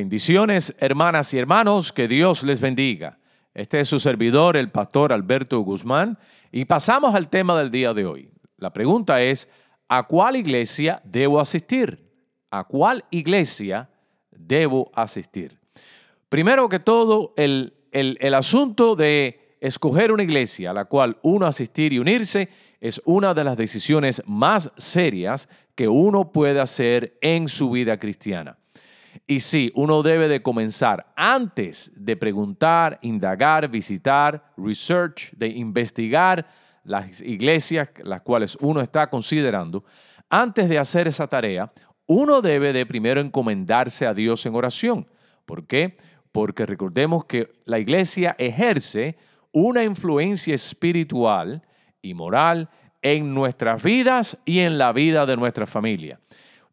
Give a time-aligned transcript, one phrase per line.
[0.00, 3.18] Bendiciones, hermanas y hermanos, que Dios les bendiga.
[3.52, 6.16] Este es su servidor, el pastor Alberto Guzmán,
[6.50, 8.30] y pasamos al tema del día de hoy.
[8.56, 9.46] La pregunta es,
[9.90, 12.02] ¿a cuál iglesia debo asistir?
[12.50, 13.90] ¿A cuál iglesia
[14.30, 15.60] debo asistir?
[16.30, 21.92] Primero que todo, el, el, asunto de escoger una iglesia a la cual uno asistir
[21.92, 22.48] y unirse
[22.80, 28.59] es una de las decisiones más serias que uno puede hacer en su vida cristiana.
[29.26, 36.46] Y sí, uno debe de comenzar antes de preguntar, indagar, visitar, research, de investigar
[36.84, 39.84] las iglesias las cuales uno está considerando.
[40.28, 41.72] Antes de hacer esa tarea,
[42.06, 45.06] uno debe de primero encomendarse a Dios en oración.
[45.46, 45.96] ¿Por qué?
[46.32, 49.16] Porque recordemos que la iglesia ejerce
[49.52, 51.62] una influencia espiritual
[52.02, 52.68] y moral
[53.02, 56.20] en nuestras vidas y en la vida de nuestra familia.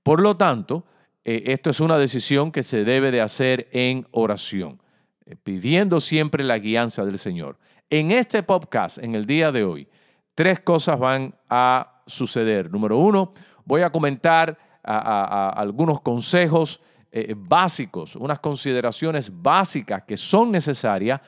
[0.04, 0.86] Por lo tanto,
[1.30, 4.82] eh, esto es una decisión que se debe de hacer en oración,
[5.26, 7.58] eh, pidiendo siempre la guianza del Señor.
[7.90, 9.90] En este podcast, en el día de hoy,
[10.36, 12.72] tres cosas van a suceder.
[12.72, 13.34] Número uno,
[13.66, 16.80] voy a comentar algunos consejos
[17.12, 21.20] eh, básicos, unas consideraciones básicas que son necesarias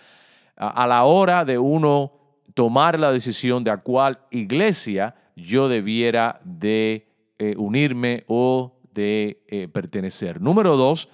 [0.56, 2.14] a, la hora de uno
[2.54, 7.06] tomar la decisión de a cuál iglesia yo debiera de
[7.58, 10.42] unirme o de eh, pertenecer.
[10.42, 11.10] Número dos,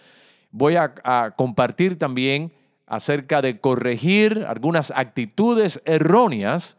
[0.52, 2.54] voy a, compartir también
[2.88, 6.78] acerca de corregir algunas actitudes erróneas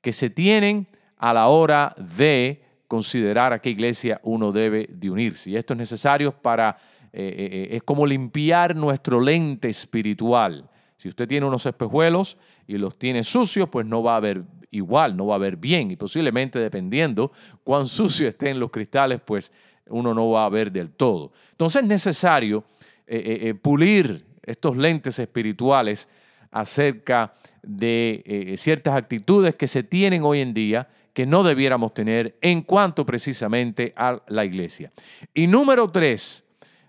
[0.00, 5.50] que se tienen a la hora de considerar a qué iglesia uno debe de unirse.
[5.50, 6.78] Y esto es necesario para,
[7.12, 10.70] eh, eh, es como limpiar nuestro lente espiritual.
[10.96, 15.16] Si usted tiene unos espejuelos y los tiene sucios, pues no va a ver igual,
[15.16, 15.90] no va a ver bien.
[15.90, 17.32] Y posiblemente dependiendo
[17.62, 19.52] cuán sucio estén los cristales, pues
[19.90, 21.32] uno no va a ver del todo.
[21.50, 22.64] Entonces es necesario
[23.06, 26.08] eh, eh, eh, pulir estos lentes espirituales
[26.50, 32.62] acerca de ciertas actitudes que se tienen hoy en día que no debiéramos tener en
[32.62, 34.90] cuanto precisamente a la iglesia.
[35.34, 36.44] Y número tres,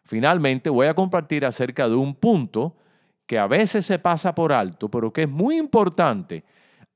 [0.06, 2.76] finalmente voy a compartir acerca de un punto
[3.26, 6.44] que a veces se pasa por alto, pero que es muy importante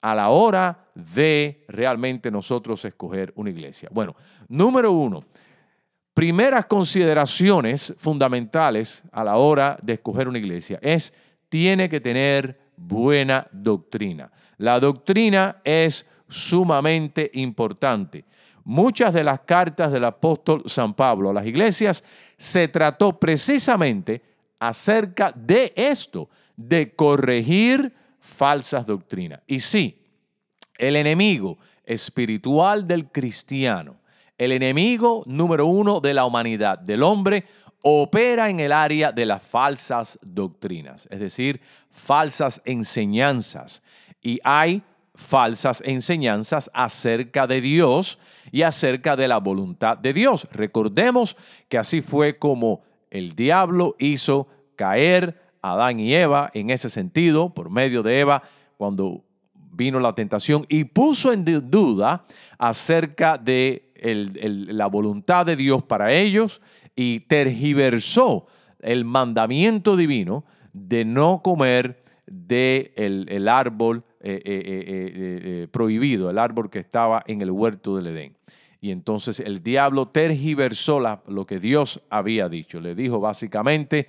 [0.01, 3.89] a la hora de realmente nosotros escoger una iglesia.
[3.91, 4.15] Bueno,
[4.49, 5.23] número uno,
[6.13, 11.13] primeras consideraciones fundamentales a la hora de escoger una iglesia es,
[11.49, 14.31] tiene que tener buena doctrina.
[14.57, 18.25] La doctrina es sumamente importante.
[18.63, 22.03] Muchas de las cartas del apóstol San Pablo a las iglesias
[22.37, 24.21] se trató precisamente
[24.59, 29.41] acerca de esto, de corregir falsas doctrinas.
[29.47, 30.01] Y sí,
[30.77, 33.97] el enemigo espiritual del cristiano
[34.37, 37.45] el enemigo número uno de la humanidad, del hombre,
[37.81, 43.83] opera en el área de las falsas doctrinas, es decir, falsas enseñanzas.
[44.21, 44.81] Y hay
[45.15, 48.17] falsas enseñanzas acerca de Dios
[48.51, 50.47] y acerca de la voluntad de Dios.
[50.51, 51.35] Recordemos
[51.67, 52.81] que así fue como
[53.11, 58.43] el diablo hizo caer a Adán y Eva en ese sentido, por medio de Eva,
[58.77, 62.25] cuando vino la tentación y puso en duda
[62.57, 66.61] acerca de la voluntad de Dios para ellos
[66.95, 68.47] y tergiversó
[68.79, 76.39] el mandamiento divino de no comer del de el árbol eh, eh, eh, prohibido, el
[76.39, 78.37] árbol que estaba en el huerto del Edén.
[78.79, 82.81] Y entonces el diablo tergiversó lo que Dios había dicho.
[82.81, 84.07] Le dijo básicamente,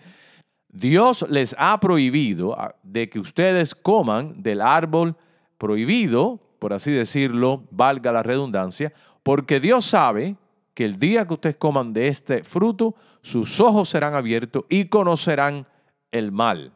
[0.68, 5.16] Dios les ha prohibido ah, de que ustedes coman del árbol
[5.58, 8.92] prohibido, por así decirlo, valga la redundancia,
[9.24, 10.36] porque Dios sabe
[10.74, 15.66] que el día que ustedes coman de este fruto, sus ojos serán abiertos y conocerán
[16.12, 16.72] el mal.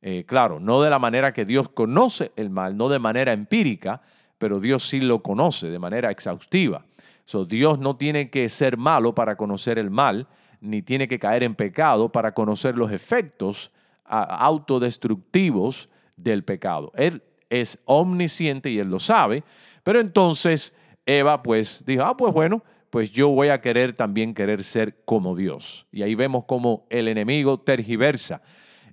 [0.00, 4.00] Eh, claro, no de la manera que Dios conoce el mal, no de manera empírica,
[4.38, 6.86] pero Dios sí lo conoce de manera exhaustiva.
[7.26, 10.26] So, Dios no tiene que ser malo para conocer el mal,
[10.60, 13.72] ni tiene que caer en pecado para conocer los efectos
[14.04, 16.92] autodestructivos del pecado.
[16.94, 19.44] Él es omnisciente y él lo sabe,
[19.82, 20.74] pero entonces
[21.06, 25.36] Eva pues dijo, ah, pues bueno, pues yo voy a querer también querer ser como
[25.36, 25.86] Dios.
[25.92, 28.42] Y ahí vemos cómo el enemigo tergiversa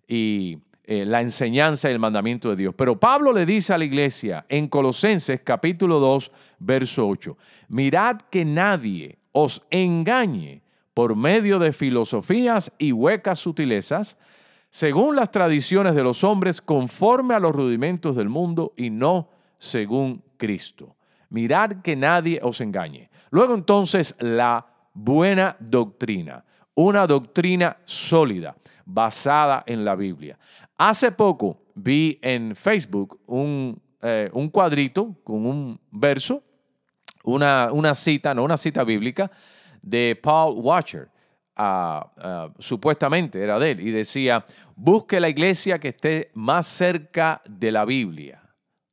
[0.07, 2.75] y eh, la enseñanza y el mandamiento de Dios.
[2.77, 7.37] Pero Pablo le dice a la iglesia en Colosenses capítulo 2, verso 8,
[7.67, 10.61] mirad que nadie os engañe
[10.93, 14.17] por medio de filosofías y huecas sutilezas,
[14.69, 20.23] según las tradiciones de los hombres, conforme a los rudimentos del mundo y no según
[20.37, 20.96] Cristo.
[21.29, 23.09] Mirad que nadie os engañe.
[23.31, 26.43] Luego entonces la buena doctrina,
[26.73, 30.39] una doctrina sólida, basada en la Biblia.
[30.77, 36.43] Hace poco vi en Facebook un, eh, un cuadrito con un verso,
[37.23, 39.29] una, una, cita, no una cita bíblica,
[39.81, 41.09] de Paul Watcher.
[41.55, 44.45] Ah, ah, supuestamente era de él, y decía,
[44.75, 48.43] busque la iglesia que esté más cerca de la Biblia,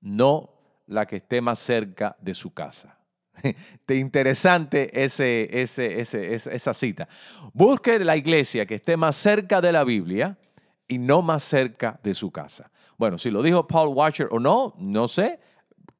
[0.00, 0.53] no
[0.86, 2.98] la que esté más cerca de su casa.
[3.88, 7.08] Interesante ese, ese, esa cita.
[7.52, 10.38] Busque la iglesia que esté más cerca de la Biblia
[10.88, 12.70] y no más cerca de su casa.
[12.96, 15.40] Bueno, si lo dijo Paul Watcher o no, no sé.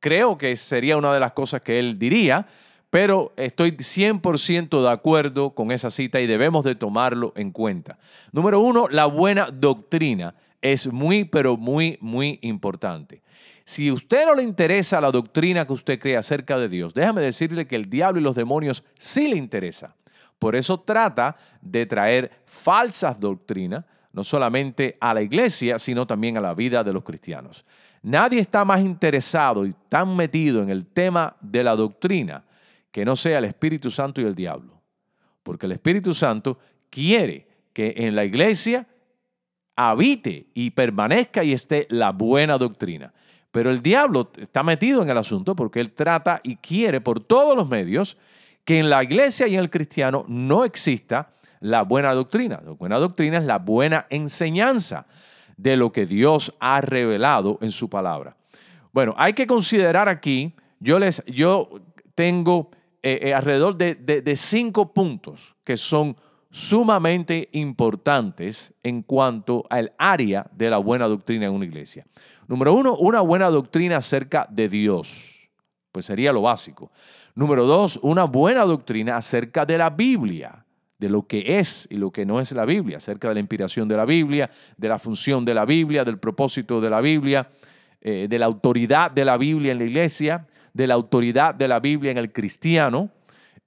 [0.01, 2.47] Creo que sería una de las cosas que él diría,
[2.91, 7.99] pero estoy 100% de acuerdo con esa cita y debemos de tomarlo en cuenta.
[8.31, 13.23] Número uno, la buena doctrina es muy, pero muy, muy importante.
[13.65, 17.23] Si a usted no le interesa la doctrina que usted cree acerca de Dios, déjame
[17.23, 19.97] decirle que el diablo y los demonios sí le interesa.
[20.39, 26.41] Por eso trata de traer falsas doctrinas, no solamente a la iglesia, sino también a
[26.41, 27.65] la vida de los cristianos.
[28.03, 32.45] Nadie está más interesado y tan metido en el tema de la doctrina
[32.91, 34.83] que no sea el Espíritu Santo y el diablo.
[35.43, 36.59] Porque el Espíritu Santo
[36.91, 38.87] quiere que en la iglesia
[39.75, 43.13] habite y permanezca y esté la buena doctrina.
[43.55, 47.57] Pero el diablo está metido en el asunto porque él trata y quiere por todos
[47.57, 48.17] los medios
[48.65, 51.31] que en la iglesia y en el cristiano no exista
[51.61, 52.61] la buena doctrina.
[52.65, 55.07] La buena doctrina es la buena enseñanza
[55.57, 58.37] de lo que Dios ha revelado en su palabra.
[58.93, 61.71] Bueno, hay que considerar aquí, yo, les, yo
[62.17, 62.73] tengo
[63.05, 66.17] eh, eh, alrededor de, de cinco puntos que son
[66.55, 72.07] sumamente importantes en cuanto al área de la buena doctrina en una iglesia.
[72.47, 75.51] Número uno, una buena doctrina acerca de Dios,
[75.91, 76.93] pues sería lo básico.
[77.35, 80.65] Número dos, una buena doctrina acerca de la Biblia,
[80.97, 83.89] de lo que es y lo que no es la Biblia, acerca de la inspiración
[83.89, 87.51] de la Biblia, de la función de la Biblia, del propósito de la Biblia,
[88.01, 91.81] eh, de la autoridad de la Biblia en la iglesia, de la autoridad de la
[91.81, 93.11] Biblia en el cristiano.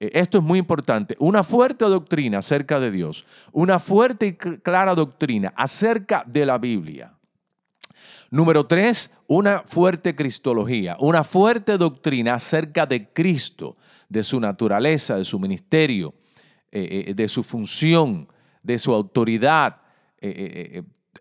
[0.00, 1.16] Eh, esto es muy importante.
[1.18, 7.18] Una fuerte doctrina acerca de Dios, una fuerte y clara doctrina acerca de la Biblia
[8.30, 13.76] Número tres, una fuerte cristología, una fuerte doctrina acerca de Cristo,
[14.08, 16.12] de su naturaleza, de su ministerio,
[16.70, 18.28] eh, eh, de su función,
[18.62, 19.78] de su autoridad.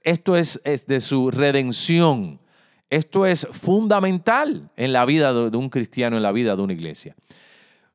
[0.03, 2.41] Esto es, es, de su redención.
[2.89, 7.15] Esto es fundamental en la vida de un cristiano, en la vida de una iglesia.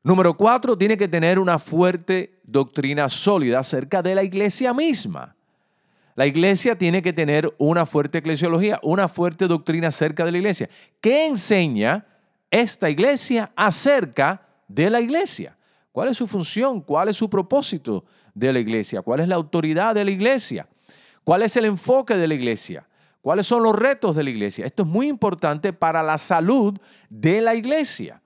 [0.03, 5.33] Número cuatro, tiene que tener una fuerte doctrina sólida acerca de la iglesia misma.
[6.15, 10.69] La iglesia tiene que tener una fuerte eclesiología, una fuerte doctrina acerca de la iglesia.
[10.99, 12.05] ¿Qué enseña
[12.51, 15.55] esta iglesia acerca de la iglesia?
[15.91, 16.81] ¿Cuál es su función?
[16.81, 19.01] ¿Cuál es su propósito de la iglesia?
[19.01, 20.67] ¿Cuál es la autoridad de la iglesia?
[21.23, 22.85] ¿Cuál es el enfoque de la iglesia?
[23.21, 24.65] ¿Cuáles son los retos de la iglesia?
[24.65, 26.77] Esto es muy importante para la salud
[27.09, 28.21] de la iglesia.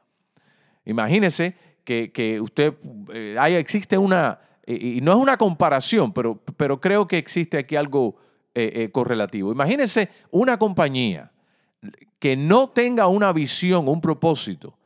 [0.86, 1.56] Imagínese
[1.88, 2.74] que, usted,
[3.14, 8.18] eh, existe una, y, no es una comparación, pero, pero creo que existe aquí algo
[8.54, 9.54] eh, eh, correlativo.
[9.54, 11.32] Imagínense una compañía
[12.20, 14.78] que no tenga una visión, un propósito,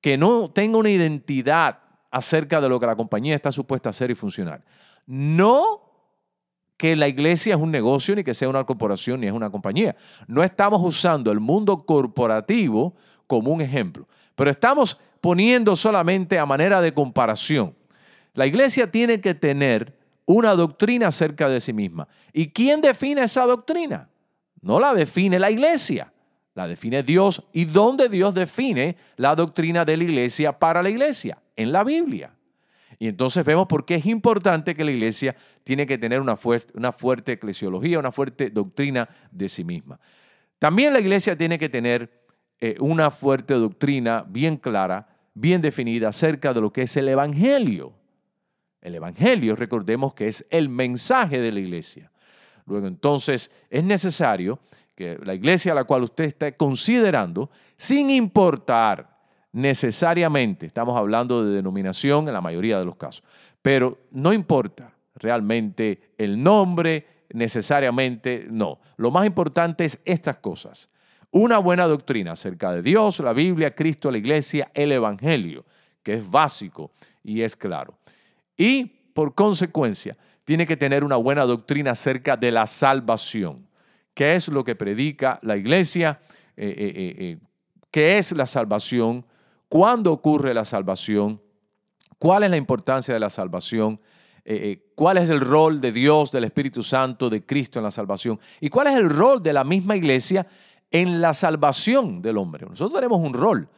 [0.00, 4.10] que no tenga una identidad acerca de lo que la compañía está supuesta a hacer
[4.10, 4.64] y funcionar.
[5.06, 5.82] No
[6.78, 9.94] que la iglesia es un negocio, ni que sea una corporación, ni es una compañía.
[10.26, 12.94] No estamos usando el mundo corporativo
[13.26, 17.74] como un ejemplo, pero estamos poniendo solamente a manera de comparación
[18.34, 22.08] la iglesia tiene que tener una doctrina acerca de sí misma.
[22.32, 24.08] ¿Y quién define esa doctrina?
[24.60, 26.12] No la define la iglesia,
[26.54, 27.42] la define Dios.
[27.52, 31.38] ¿Y dónde Dios define la doctrina de la iglesia para la iglesia?
[31.56, 32.34] En la Biblia.
[32.98, 36.72] Y entonces vemos por qué es importante que la iglesia tiene que tener una fuerte,
[36.76, 39.98] una fuerte eclesiología, una fuerte doctrina de sí misma.
[40.58, 42.22] También la iglesia tiene que tener
[42.60, 47.92] eh, una fuerte doctrina bien clara, bien definida acerca de lo que es el Evangelio.
[48.80, 52.10] El Evangelio, recordemos que es el mensaje de la iglesia.
[52.66, 54.58] Luego entonces es necesario
[54.94, 59.12] que la iglesia a la cual usted está considerando, sin importar
[59.52, 63.22] necesariamente, estamos hablando de denominación en la mayoría de los casos,
[63.60, 68.80] pero no importa realmente el nombre, necesariamente no.
[68.96, 70.88] Lo más importante es estas cosas.
[71.32, 75.64] Una buena doctrina acerca de Dios, la Biblia, Cristo, la iglesia, el Evangelio,
[76.02, 76.92] que es básico
[77.24, 77.98] y es claro.
[78.54, 83.66] Y por consecuencia, tiene que tener una buena doctrina acerca de la salvación.
[84.12, 86.20] ¿Qué es lo que predica la iglesia?
[86.54, 87.38] Eh, eh, eh,
[87.90, 89.24] ¿Qué es la salvación?
[89.70, 91.40] ¿Cuándo ocurre la salvación?
[92.18, 93.98] ¿Cuál es la importancia de la salvación?
[94.94, 98.38] ¿Cuál es el rol de Dios, del Espíritu Santo, de Cristo en la salvación?
[98.60, 100.46] ¿Y cuál es el rol de la misma iglesia
[100.92, 102.66] en la salvación del hombre?
[102.66, 103.68] Nosotros tenemos un rol.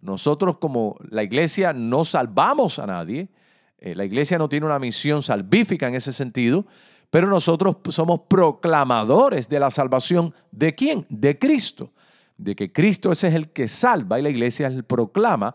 [0.00, 3.28] Nosotros como la iglesia no salvamos a nadie.
[3.80, 6.66] la iglesia no tiene una misión salvífica en ese sentido,
[7.10, 10.34] pero nosotros somos proclamadores de la salvación.
[10.50, 11.06] ¿De quién?
[11.08, 11.92] De Cristo
[12.36, 15.54] de que Cristo ese es el que salva y la iglesia es el proclama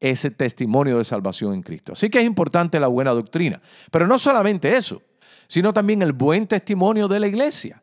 [0.00, 1.92] ese testimonio de salvación en Cristo.
[1.92, 3.60] Así que es importante la buena doctrina.
[3.90, 5.02] Pero no solamente eso,
[5.48, 7.82] sino también el buen testimonio de la iglesia.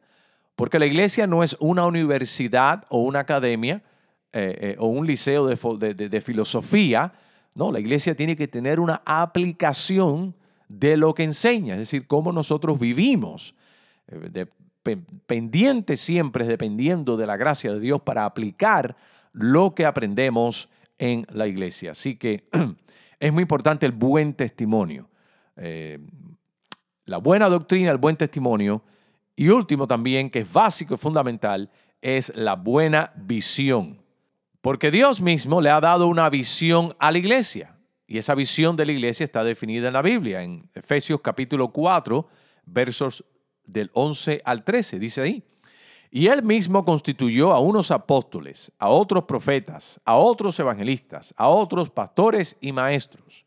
[0.55, 3.83] Porque la iglesia no es una universidad o una academia
[4.31, 7.13] eh, eh, o un liceo de, filosofía.
[7.55, 10.35] No, la iglesia tiene que tener una aplicación
[10.67, 13.55] de lo que enseña, es decir, cómo nosotros vivimos.
[14.07, 14.45] Eh,
[15.25, 18.95] pendiente siempre, dependiendo de la gracia de Dios, para aplicar
[19.31, 21.91] lo que aprendemos en la iglesia.
[21.91, 22.47] Así que
[23.19, 25.09] es muy importante el buen testimonio.
[25.57, 26.00] Eh,
[27.05, 28.83] la buena doctrina, el buen testimonio.
[29.35, 31.69] Y último también, que es básico y fundamental,
[32.01, 34.01] es la buena visión.
[34.61, 37.75] Porque Dios mismo le ha dado una visión a la iglesia.
[38.07, 42.27] Y esa visión de la iglesia está definida en la Biblia, en Efesios capítulo 4,
[42.65, 43.25] versos
[43.65, 45.43] del 11 al 13, dice ahí.
[46.11, 51.89] Y él mismo constituyó a unos apóstoles, a otros profetas, a otros evangelistas, a otros
[51.89, 53.45] pastores y maestros,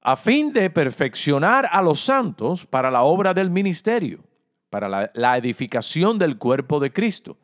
[0.00, 4.25] a fin de perfeccionar a los santos para la obra del ministerio,
[4.76, 7.38] para la, la edificación del cuerpo de Cristo,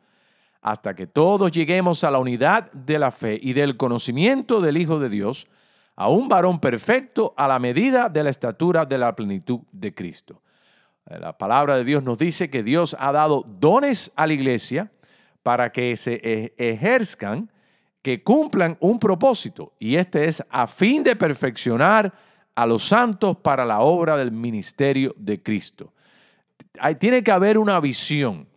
[0.61, 4.99] hasta que todos lleguemos a la unidad de la fe y del conocimiento del Hijo
[4.99, 5.47] de Dios,
[5.95, 10.43] a un varón perfecto a la medida de la estatura de la plenitud de Cristo
[11.09, 14.91] eh, la palabra de Dios nos dice que Dios ha dado dones a la iglesia
[15.41, 17.49] para que se e, ejerzcan,
[18.03, 19.73] que cumplan un propósito.
[19.79, 22.13] Y este es a fin de perfeccionar
[22.53, 25.93] a los santos para la obra del ministerio de Cristo.
[26.99, 28.47] Tiene que haber una visión.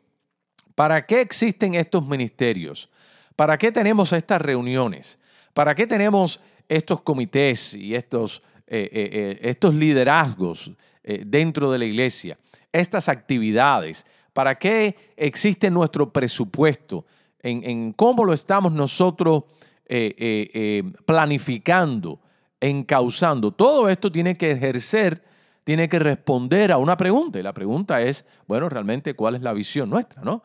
[0.75, 2.91] ¿Para qué existen estos ministerios?
[3.35, 5.19] ¿Para qué tenemos estas reuniones?
[5.55, 10.71] ¿Para qué tenemos estos comités y estos, eh, eh, estos liderazgos
[11.09, 12.37] eh, dentro de la iglesia,
[12.73, 17.07] estas actividades, para qué existe nuestro presupuesto,
[17.39, 19.45] en, cómo lo estamos nosotros
[19.87, 22.19] eh, eh, planificando,
[22.61, 23.53] encauzando.
[23.53, 25.23] Todo esto tiene que ejercer,
[25.67, 27.41] tiene que responder a una pregunta.
[27.41, 30.23] Y la pregunta es, bueno, realmente, ¿cuál es la visión nuestra?
[30.23, 30.45] ¿no?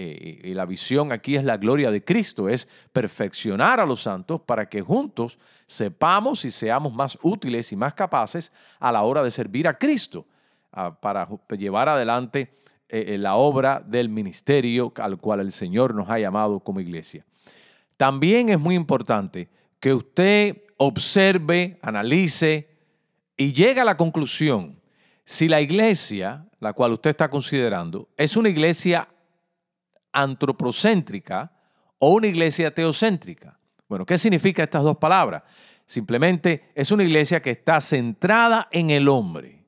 [0.00, 4.68] y la visión aquí es la gloria de Cristo, es perfeccionar a los santos para
[4.68, 9.66] que juntos sepamos y seamos más útiles y más capaces a la hora de servir
[9.66, 10.24] a Cristo,
[11.00, 12.54] para llevar adelante
[12.88, 17.24] eh, eh, la obra del ministerio al cual el Señor nos ha llamado como iglesia.
[17.96, 19.48] También es muy importante
[19.80, 22.67] que usted observe, analice
[23.38, 24.78] y llegue a la conclusión
[25.24, 29.08] si la iglesia, la cual usted está considerando, es una iglesia
[30.12, 31.52] antropocéntrica
[31.98, 33.58] o una iglesia teocéntrica.
[33.88, 35.42] Bueno, ¿qué significa estas dos palabras?
[35.86, 39.64] Simplemente es una iglesia que está centrada en el hombre,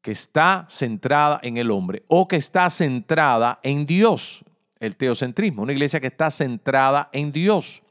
[0.00, 4.44] que está centrada en el hombre o que está centrada en Dios,
[4.80, 7.82] el teocentrismo, una iglesia que está centrada en Dios.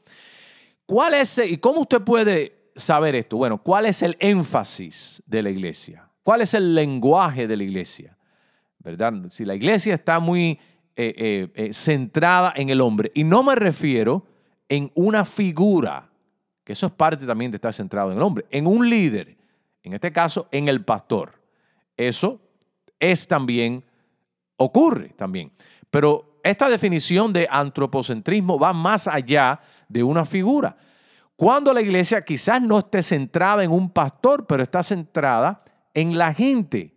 [0.84, 3.36] ¿Cuál es y cómo usted puede saber esto?
[3.36, 6.08] Bueno, ¿cuál es el énfasis de la iglesia?
[6.22, 8.16] ¿Cuál es el lenguaje de la iglesia?
[8.78, 9.12] ¿Verdad?
[9.30, 10.58] Si la iglesia está muy
[10.94, 13.10] eh, eh, eh, centrada en el hombre.
[13.14, 14.26] Y no me refiero
[14.68, 16.10] en una figura,
[16.64, 19.36] que eso es parte también de estar centrado en el hombre, en un líder,
[19.82, 21.40] en este caso en el pastor.
[21.96, 22.40] Eso
[23.00, 23.82] es también,
[24.56, 25.50] ocurre también.
[25.90, 30.76] Pero esta definición de antropocentrismo va más allá de una figura.
[31.42, 36.32] Cuando la iglesia quizás no esté centrada en un pastor, pero está centrada en la
[36.32, 36.94] gente.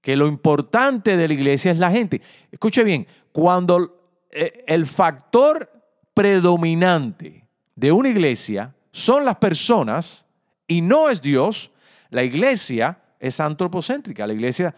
[0.00, 2.22] Que lo importante de la iglesia es la gente.
[2.52, 5.68] Escuche bien, cuando eh, el factor
[6.14, 7.44] predominante
[7.74, 10.24] de una iglesia son las personas
[10.68, 11.72] y no es Dios,
[12.10, 14.28] la iglesia es antropocéntrica.
[14.28, 14.76] La iglesia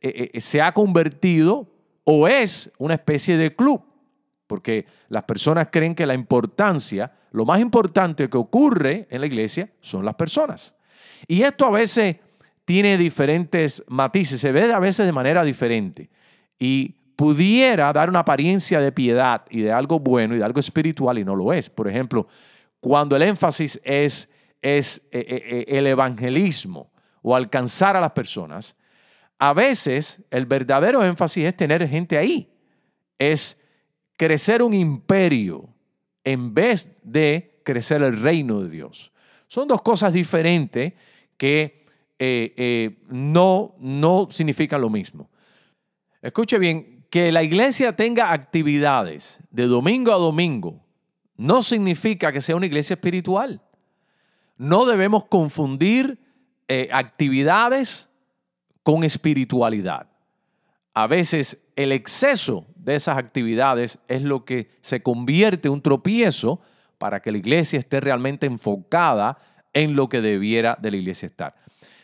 [0.00, 1.66] eh, eh, se ha convertido
[2.04, 3.82] o es una especie de club,
[4.52, 9.70] porque las personas creen que la importancia, lo más importante que ocurre en la iglesia
[9.80, 10.74] son las personas.
[11.26, 12.16] Y esto a veces
[12.66, 16.10] tiene diferentes matices, se ve a veces de manera diferente.
[16.58, 21.18] Y pudiera dar una apariencia de piedad y de algo bueno y de algo espiritual
[21.18, 21.70] y no lo es.
[21.70, 22.28] Por ejemplo,
[22.78, 24.30] cuando el énfasis es,
[24.60, 26.92] es eh, el evangelismo
[27.22, 28.76] o alcanzar a las personas,
[29.38, 32.52] a veces el verdadero énfasis es tener gente ahí,
[33.18, 33.61] es
[34.22, 35.68] crecer un imperio
[36.22, 39.10] en vez de crecer el reino de Dios.
[39.48, 40.92] Son dos cosas diferentes
[41.36, 41.84] que
[42.20, 45.28] eh, eh, no, no significan lo mismo.
[46.20, 50.80] Escuche bien, que la iglesia tenga actividades de domingo a domingo
[51.36, 53.60] no significa que sea una iglesia espiritual.
[54.56, 56.20] No debemos confundir
[56.68, 58.08] eh, actividades
[58.84, 60.06] con espiritualidad.
[60.94, 66.60] A veces el exceso de esas actividades es lo que se convierte en un tropiezo
[66.98, 69.38] para que la iglesia esté realmente enfocada
[69.72, 71.54] en lo que debiera de la iglesia estar.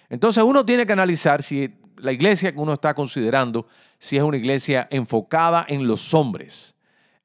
[0.08, 3.66] Entonces uno tiene que analizar si la iglesia que uno está considerando,
[3.98, 6.74] si es una iglesia enfocada en los hombres,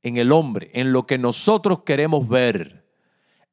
[0.04, 2.84] en el hombre, en lo que nosotros queremos ver,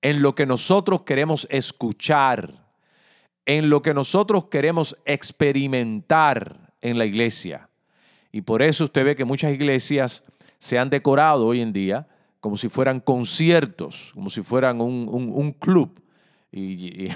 [0.02, 2.66] en lo que nosotros queremos escuchar,
[3.46, 7.69] en lo que nosotros queremos experimentar en la iglesia.
[8.32, 10.24] Y por eso usted ve que muchas iglesias
[10.58, 12.06] se han decorado hoy en día
[12.40, 16.00] como si fueran conciertos, como si fueran un, club.
[16.50, 17.08] Y,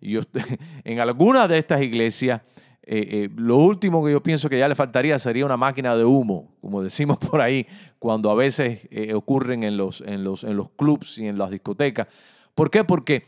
[0.84, 2.42] en algunas de estas iglesias,
[2.82, 6.04] eh, eh, lo último que yo pienso que ya le faltaría sería una máquina de
[6.04, 7.66] humo, como decimos por ahí,
[7.98, 10.44] cuando a veces eh, ocurren en los, en, los,
[10.76, 12.06] clubs y en las discotecas.
[12.54, 12.84] ¿Por qué?
[12.84, 13.26] Porque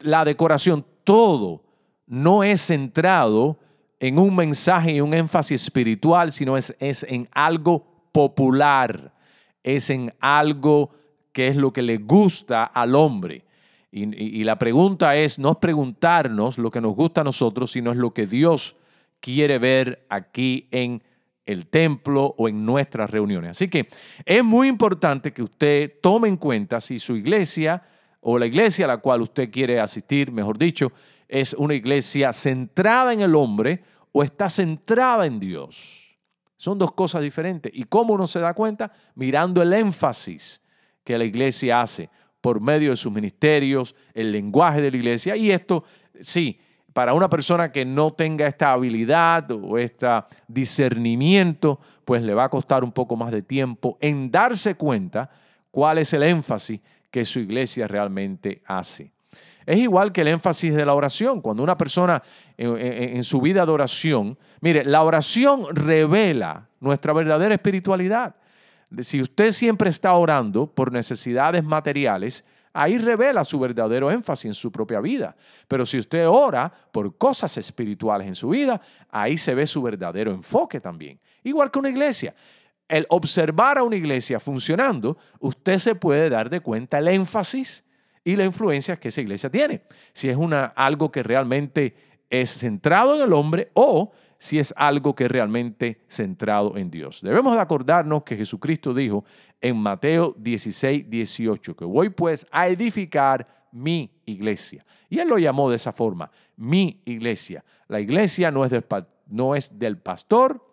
[0.00, 1.62] la decoración, todo
[2.06, 3.58] no es centrado
[4.00, 9.12] en un mensaje y un énfasis espiritual, sino es, es en algo popular,
[9.62, 10.90] es en algo
[11.32, 13.44] que es lo que le gusta al hombre.
[13.90, 17.96] Y, y, la pregunta es, no preguntarnos lo que nos gusta a nosotros, sino es
[17.96, 18.76] lo que Dios
[19.20, 21.02] quiere ver aquí en
[21.46, 23.52] el templo o en nuestras reuniones.
[23.52, 23.88] Así que
[24.24, 27.82] es muy importante que usted tome en cuenta si su iglesia
[28.20, 30.92] o la iglesia a la cual usted quiere asistir, mejor dicho,
[31.28, 36.18] es una iglesia centrada en el hombre o está centrada en Dios.
[36.56, 37.70] Son dos cosas diferentes.
[37.74, 38.90] ¿Y cómo uno se da cuenta?
[39.14, 40.62] Mirando el énfasis
[41.04, 42.08] que la iglesia hace
[42.40, 45.36] por medio de sus ministerios, el lenguaje de la iglesia.
[45.36, 45.84] Y esto,
[46.20, 46.58] sí,
[46.92, 50.06] para una persona que no tenga esta habilidad o este
[50.48, 55.28] discernimiento, pues le va a costar un poco más de tiempo en darse cuenta
[55.70, 59.12] cuál es el énfasis que su iglesia realmente hace.
[59.66, 61.40] Es igual que el énfasis de la oración.
[61.40, 62.22] Cuando una persona
[62.56, 68.36] en, su vida de oración, mire, la oración revela nuestra verdadera espiritualidad.
[69.00, 74.70] Si usted siempre está orando por necesidades materiales, ahí revela su verdadero énfasis en su
[74.70, 75.34] propia vida.
[75.66, 80.30] Pero si usted ora por cosas espirituales en su vida, ahí se ve su verdadero
[80.30, 81.18] enfoque también.
[81.42, 82.36] Igual que una iglesia.
[82.86, 87.82] El observar a una iglesia funcionando, usted se puede dar de cuenta el énfasis
[88.26, 89.82] y la influencia que esa iglesia tiene.
[90.12, 91.94] Si es una, algo que realmente
[92.28, 97.20] es centrado en el hombre o si es algo que es realmente centrado en Dios.
[97.22, 99.24] Debemos de acordarnos que Jesucristo dijo
[99.60, 104.84] en Mateo 16, 18, que voy pues a edificar mi iglesia.
[105.08, 107.64] Y él lo llamó de esa forma, mi iglesia.
[107.86, 108.72] La iglesia no es
[109.28, 110.66] no es del pastor,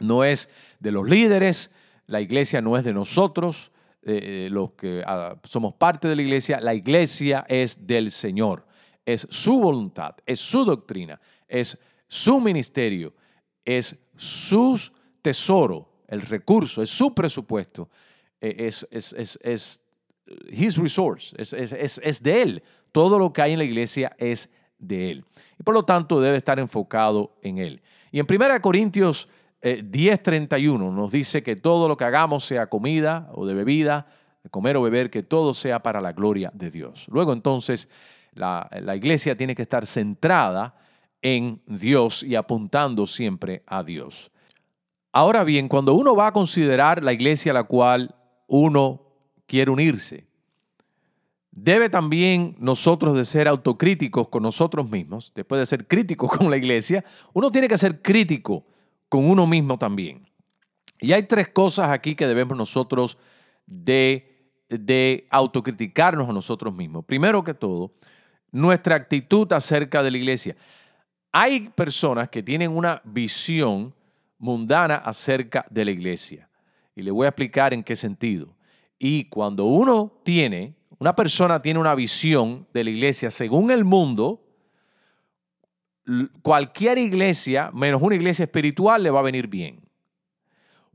[0.00, 0.48] no es
[0.80, 1.70] de los líderes,
[2.06, 3.72] la iglesia no es de nosotros,
[4.02, 8.66] eh, los que ah, somos parte de la iglesia, la iglesia es del Señor,
[9.04, 13.14] es su voluntad, es su doctrina, es su ministerio,
[13.64, 14.80] es su
[15.20, 17.90] tesoro, el recurso, es su presupuesto,
[18.40, 19.82] e, es, es, es, es
[20.50, 22.62] his resource, es, es, de él.
[22.92, 25.24] Todo lo que hay en la iglesia es de él.
[25.58, 27.82] Y por lo tanto debe estar enfocado en él.
[28.10, 29.28] Y en 1 Corintios
[29.62, 34.06] 10:31 eh, nos dice que todo lo que hagamos, sea comida o de bebida,
[34.42, 37.06] de comer o beber, que todo sea para la gloria de Dios.
[37.10, 37.88] Luego entonces
[38.32, 40.76] la, la iglesia tiene que estar centrada
[41.22, 44.30] en Dios y apuntando siempre a Dios.
[45.12, 48.14] Ahora bien, cuando uno va a considerar la iglesia a la cual
[48.46, 49.02] uno
[49.46, 50.28] quiere unirse,
[51.50, 56.56] debe también nosotros de ser autocríticos con nosotros mismos, después de ser críticos con la
[56.56, 58.64] iglesia, uno tiene que ser crítico
[59.08, 60.28] con uno mismo también.
[61.00, 63.18] Y hay tres cosas aquí que debemos nosotros
[63.66, 67.04] de, de autocriticarnos a nosotros mismos.
[67.04, 67.92] Primero que todo,
[68.50, 70.56] nuestra actitud acerca de la iglesia.
[71.32, 73.94] Hay personas que tienen una visión
[74.38, 76.48] mundana acerca de la iglesia.
[76.96, 78.56] Y le voy a explicar en qué sentido.
[78.98, 84.42] Y cuando uno tiene, una persona tiene una visión de la iglesia según el mundo,
[86.42, 89.80] cualquier iglesia, menos una iglesia espiritual, le va a venir bien.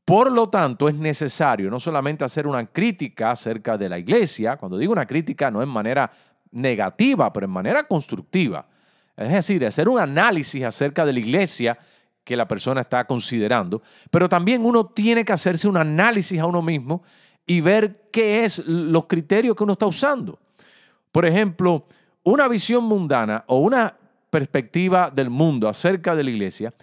[0.06, 4.78] Por lo tanto, es necesario no solamente hacer una crítica acerca de la iglesia, cuando
[4.78, 6.12] digo una crítica no en manera
[6.52, 8.67] negativa, pero en manera constructiva.
[9.15, 11.78] Es decir, hacer un análisis acerca de la iglesia
[12.23, 16.62] que la persona está considerando, pero también uno tiene que hacerse un análisis a uno
[16.62, 17.04] mismo
[17.45, 20.39] y ver qué es los criterios que uno está usando.
[21.12, 21.86] Por ejemplo,
[22.23, 23.97] una visión mundana o una
[24.34, 26.74] perspectiva del mundo acerca de la iglesia,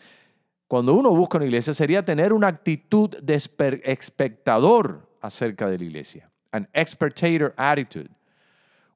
[0.68, 6.30] cuando uno busca una iglesia, sería tener una actitud de espectador acerca de la iglesia.
[6.52, 8.08] An spectator attitude.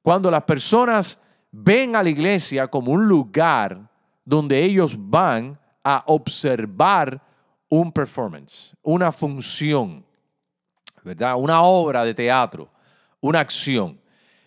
[0.01, 1.19] Cuando las personas
[1.51, 3.89] ven a la iglesia como un lugar
[4.23, 7.21] donde ellos van a observar
[7.67, 10.05] un performance, una función,
[11.03, 11.35] ¿verdad?
[11.35, 12.69] Una obra de teatro,
[13.19, 13.99] una acción.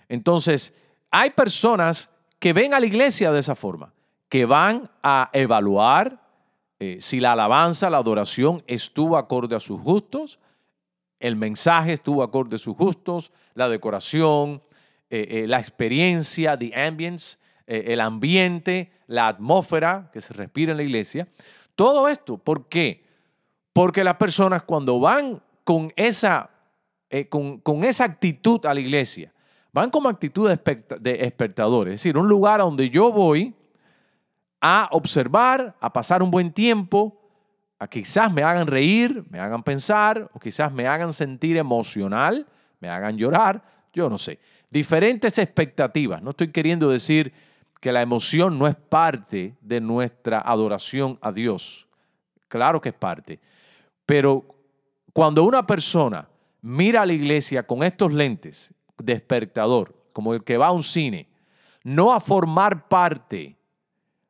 [0.08, 0.72] Entonces,
[1.10, 3.92] hay personas que ven a la iglesia de esa forma,
[4.28, 6.20] que van a evaluar
[6.80, 10.38] eh, si la alabanza, la adoración estuvo acorde a sus gustos,
[11.18, 14.62] el mensaje estuvo acorde a sus gustos, la decoración,
[15.10, 20.84] eh, eh, la experiencia, the ambience, el ambiente, la atmósfera que se respira en la
[20.84, 21.28] iglesia.
[21.74, 23.04] Todo esto, ¿por qué?
[23.74, 26.48] Porque las personas cuando van con esa,
[27.28, 29.34] con, con, esa actitud a la iglesia,
[29.70, 33.54] van como actitud de espectadores, es decir, un lugar donde yo voy
[34.60, 37.20] a observar, a pasar un buen tiempo,
[37.78, 42.46] a quizás me hagan reír, me hagan pensar, o quizás me hagan sentir emocional,
[42.80, 44.38] me hagan llorar, yo no sé
[44.70, 46.22] diferentes expectativas.
[46.22, 47.32] No estoy queriendo decir
[47.80, 51.86] que la emoción no es parte de nuestra adoración a Dios.
[52.48, 53.40] Claro que es parte.
[54.04, 54.44] Pero
[55.12, 56.28] cuando una persona
[56.60, 60.82] mira a la iglesia con estos lentes de espectador, como el que va a un
[60.82, 61.28] cine,
[61.84, 63.56] no a formar parte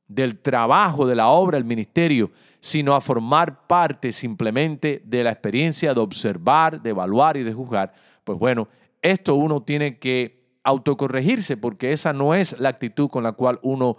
[0.09, 5.94] del trabajo, de la obra, del ministerio, sino a formar parte simplemente de la experiencia
[5.94, 7.92] de observar, de evaluar y de juzgar,
[8.25, 8.68] pues bueno,
[9.01, 13.97] esto uno tiene que autocorregirse porque esa no es la actitud con la cual uno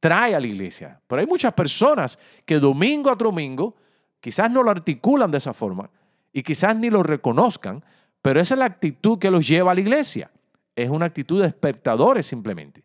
[0.00, 1.00] trae a la iglesia.
[1.06, 3.76] Pero hay muchas personas que domingo a domingo
[4.20, 5.90] quizás no lo articulan de esa forma
[6.32, 7.84] y quizás ni lo reconozcan,
[8.22, 10.30] pero esa es la actitud que los lleva a la iglesia.
[10.74, 12.82] Es una actitud de espectadores simplemente.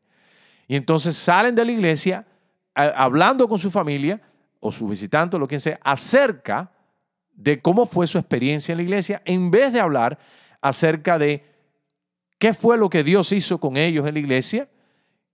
[0.68, 2.28] Y entonces salen de la iglesia
[2.76, 4.22] hablando con su familia
[4.60, 6.72] o su visitante o lo que sea acerca
[7.34, 10.20] de cómo fue su experiencia en la iglesia en vez de hablar
[10.62, 11.46] acerca de
[12.38, 14.70] qué fue lo que Dios hizo con ellos en la iglesia,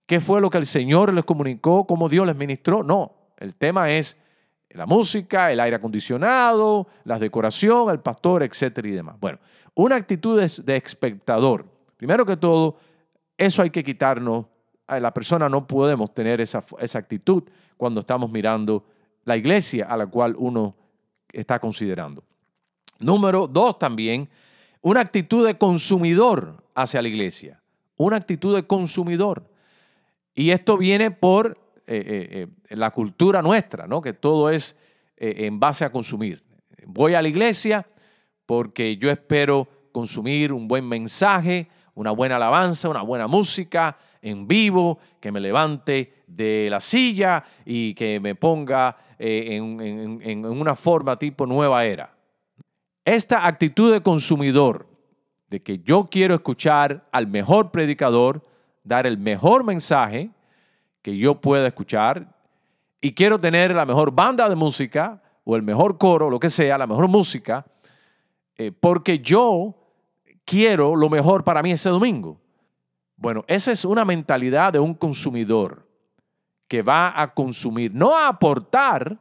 [0.05, 2.83] qué fue lo que el Señor les comunicó, cómo Dios les ministró.
[2.83, 4.17] No, el tema es
[4.69, 9.15] la música, el aire acondicionado, la decoración, el pastor, etcétera y demás.
[9.19, 9.39] Bueno,
[9.73, 11.65] una actitud de espectador.
[11.97, 12.77] Primero que todo,
[13.37, 14.45] eso hay que quitarnos.
[14.87, 17.43] La persona no podemos tener esa, esa actitud
[17.77, 18.85] cuando estamos mirando
[19.23, 20.75] la iglesia a la cual uno
[21.31, 22.23] está considerando.
[22.99, 24.29] Número dos también,
[24.81, 27.61] una actitud de consumidor hacia la iglesia,
[27.97, 29.49] una actitud de consumidor.
[30.33, 34.01] Y esto viene por eh, eh, eh, la cultura nuestra, ¿no?
[34.01, 34.77] que todo es
[35.17, 36.43] en base a consumir.
[36.85, 37.87] Voy a la iglesia
[38.45, 44.99] porque yo espero consumir un buen mensaje, una buena alabanza, una buena música en vivo,
[45.19, 51.85] que me levante de la silla y que me ponga en una forma tipo nueva
[51.85, 52.15] era.
[53.05, 54.87] Esta actitud de consumidor,
[55.47, 58.43] de que yo quiero escuchar al mejor predicador,
[58.83, 60.31] dar el mejor mensaje
[61.01, 62.35] que yo pueda escuchar
[62.99, 66.79] y quiero tener la mejor banda de música o el mejor coro, lo que sea,
[66.79, 67.63] la mejor música,
[68.57, 69.75] eh, porque yo
[70.45, 72.39] quiero lo mejor para mí ese domingo.
[73.17, 75.87] Bueno, esa es una mentalidad de un consumidor
[76.67, 79.17] que va a consumir, no a aportar,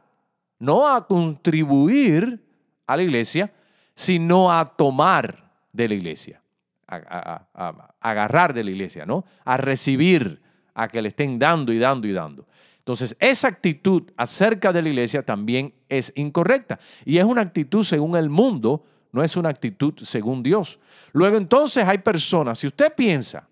[0.59, 2.43] no a contribuir
[2.87, 3.51] a la iglesia,
[3.95, 6.41] sino a tomar de la iglesia,
[6.87, 9.25] a, agarrar de la iglesia, ¿no?
[9.43, 10.41] A recibir,
[10.73, 12.47] a que le estén dando y dando y dando.
[12.79, 16.79] Entonces, esa actitud acerca de la iglesia también es incorrecta.
[17.03, 18.85] Y es una actitud según el mundo,
[19.15, 20.77] no es una actitud según Dios.
[21.13, 23.47] Luego entonces hay personas, si usted piensa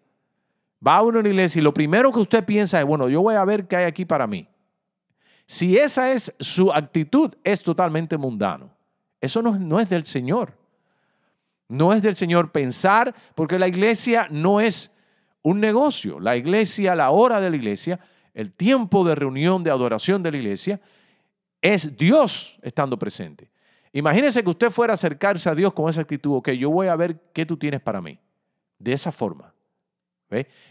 [0.85, 3.45] Va a una iglesia y lo primero que usted piensa es, bueno, yo voy a
[3.45, 4.47] ver qué hay aquí para mí.
[5.45, 8.69] Si esa es su actitud, es totalmente mundano.
[9.21, 10.57] Eso no, no es del Señor.
[11.69, 14.93] No es del Señor pensar, porque la iglesia no es
[15.41, 16.19] un negocio.
[16.19, 17.99] La iglesia, la hora de la iglesia,
[18.33, 20.81] el tiempo de reunión, de adoración de la iglesia,
[21.61, 23.49] es Dios estando presente.
[23.93, 26.95] Imagínese que usted fuera a acercarse a Dios con esa actitud, ok, yo voy a
[26.95, 28.19] ver qué tú tienes para mí.
[28.79, 29.53] De esa forma.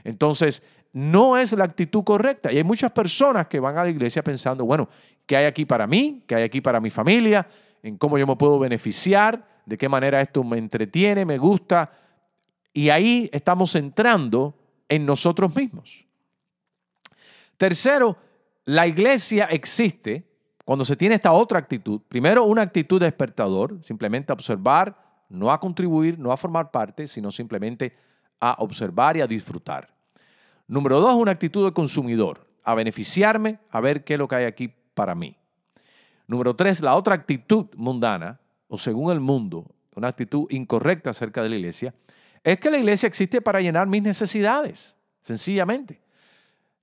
[0.02, 2.52] Entonces, no es la actitud correcta.
[2.52, 4.88] Y hay muchas personas que van a la iglesia pensando, bueno,
[5.24, 6.24] ¿qué hay aquí para mí?
[6.26, 7.46] ¿Qué hay aquí para mi familia?
[7.82, 9.46] ¿En cómo yo me puedo beneficiar?
[9.64, 11.92] ¿De qué manera esto me entretiene, me gusta?
[12.72, 14.54] Y ahí estamos entrando
[14.88, 16.04] en nosotros mismos.
[17.56, 18.16] Tercero,
[18.64, 20.24] la iglesia existe
[20.64, 22.00] cuando se tiene esta otra actitud.
[22.08, 24.96] Primero, una actitud de despertador, simplemente observar,
[25.28, 27.96] no a contribuir, no a formar parte, sino simplemente
[28.40, 29.88] a observar y a disfrutar.
[30.66, 34.44] Número dos, una actitud de consumidor, a beneficiarme, a ver qué es lo que hay
[34.44, 35.36] aquí para mí.
[36.26, 41.48] Número tres, la otra actitud mundana, o según el mundo, una actitud incorrecta acerca de
[41.48, 41.94] la iglesia,
[42.44, 46.01] es que la iglesia existe para llenar mis necesidades, sencillamente.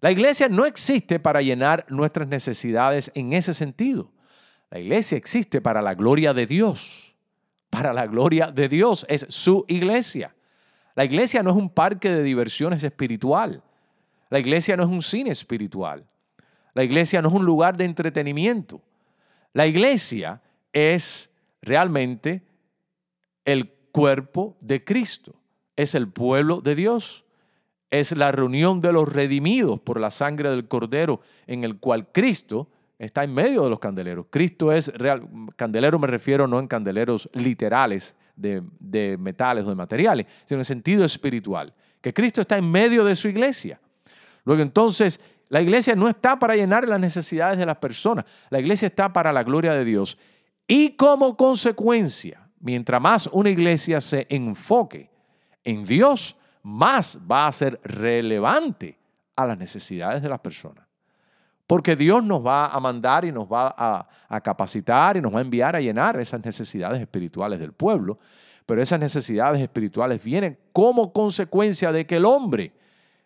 [0.01, 4.11] La iglesia no existe para llenar nuestras necesidades en ese sentido.
[4.69, 7.15] La iglesia existe para la gloria de Dios.
[7.69, 10.33] Para la gloria de Dios es su iglesia.
[10.95, 13.63] La iglesia no es un parque de diversiones espiritual.
[14.29, 16.05] La iglesia no es un cine espiritual.
[16.73, 18.81] La iglesia no es un lugar de entretenimiento.
[19.53, 21.29] La iglesia es
[21.61, 22.43] realmente
[23.43, 25.35] el cuerpo de Cristo.
[25.75, 27.25] Es el pueblo de Dios.
[27.91, 32.69] Es la reunión de los redimidos por la sangre del Cordero en el cual Cristo
[32.99, 34.27] está en medio de los candeleros.
[34.29, 35.27] Cristo es real.
[35.55, 41.03] Candelero me refiero no en candeleros literales, de, metales o de materiales, sino en sentido
[41.03, 43.79] espiritual, que Cristo está en medio de su iglesia.
[44.45, 48.87] Luego entonces, la iglesia no está para llenar las necesidades de las personas, la iglesia
[48.87, 50.17] está para la gloria de Dios.
[50.67, 55.09] Y como consecuencia, mientras más una iglesia se enfoque
[55.63, 56.35] en Dios,
[56.69, 58.97] más va a ser relevante
[59.35, 60.85] a las necesidades de las personas.
[61.65, 65.41] Porque Dios nos va a mandar y nos va a, capacitar y nos va a
[65.41, 68.17] enviar a llenar esas necesidades espirituales del pueblo.
[68.65, 72.73] Pero esas necesidades espirituales vienen como consecuencia de que el hombre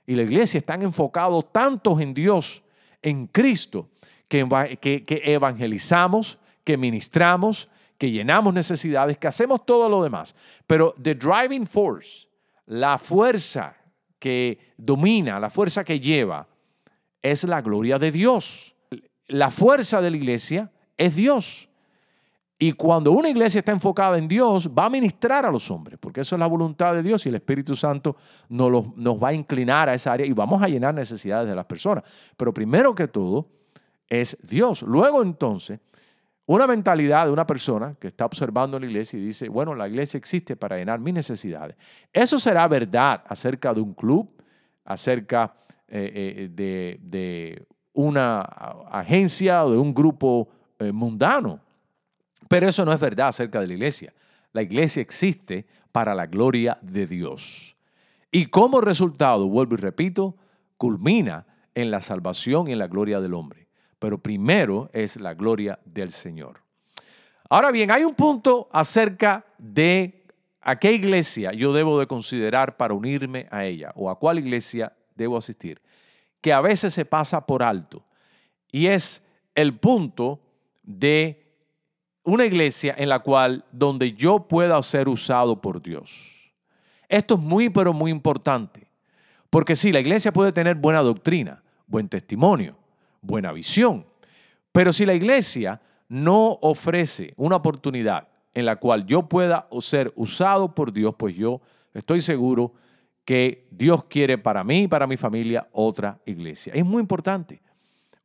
[0.06, 2.63] y la iglesia están enfocados tantos en Dios,
[3.01, 3.89] en Cristo,
[4.27, 4.45] que,
[4.79, 10.36] que evangelizamos, que ministramos, que llenamos necesidades, que hacemos todo lo demás.
[10.67, 12.27] Pero the driving force,
[12.65, 13.76] la fuerza
[14.19, 16.47] que domina, la fuerza que lleva,
[17.21, 18.76] es la gloria de Dios.
[19.28, 21.69] La fuerza de la iglesia es Dios.
[22.60, 26.21] Y cuando una iglesia está enfocada en Dios, va a ministrar a los hombres, porque
[26.21, 28.15] eso es la voluntad de Dios y el Espíritu Santo
[28.47, 31.65] nos, nos va a inclinar a esa área y vamos a llenar necesidades de las
[31.65, 32.04] personas.
[32.38, 33.49] Pero primero que todo
[34.08, 34.84] es Dios.
[34.84, 35.80] Luego entonces,
[36.45, 40.17] una mentalidad de una persona que está observando la iglesia y dice, bueno, la iglesia
[40.17, 41.77] existe para llenar mis necesidades.
[42.12, 44.29] Eso será verdad acerca de un club,
[44.84, 45.53] acerca
[45.88, 51.62] eh, eh, de, una agencia o de un grupo eh, mundano.
[52.49, 54.13] Pero eso no es verdad acerca de la iglesia.
[54.51, 57.77] La iglesia existe para la gloria de Dios.
[58.32, 60.36] Y como resultado, vuelvo y repito,
[60.75, 63.62] culmina en la salvación y en la gloria del hombre.
[64.04, 66.60] Pero primero es la gloria del Señor.
[67.50, 70.26] Ahora bien, hay un punto acerca de
[70.60, 74.92] a qué iglesia yo debo de considerar para unirme a ella o a cuál iglesia
[75.16, 75.82] debo asistir,
[76.42, 78.04] que a veces se pasa por alto.
[78.74, 79.24] Y es
[79.56, 80.42] el punto
[80.82, 81.56] de
[82.24, 86.30] una iglesia en la cual donde yo pueda ser usado por Dios.
[87.08, 88.86] Esto es muy, pero muy importante.
[89.50, 92.83] Porque sí, la iglesia puede tener buena doctrina, buen testimonio,
[93.24, 94.06] buena visión.
[94.72, 100.76] Pero si la iglesia no ofrece una oportunidad en la cual yo pueda ser usado
[100.76, 101.62] por Dios, pues yo
[101.94, 102.74] estoy seguro
[103.26, 106.74] que Dios quiere para mí y para mi familia otra iglesia.
[106.76, 107.62] Es muy importante.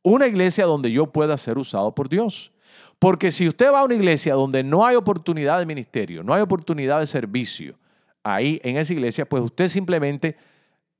[0.03, 2.51] Una iglesia donde yo pueda ser usado por Dios.
[2.99, 6.41] Porque si usted va a una iglesia donde no hay oportunidad de ministerio, no hay
[6.41, 7.75] oportunidad de servicio,
[8.23, 10.35] ahí en esa iglesia, pues usted simplemente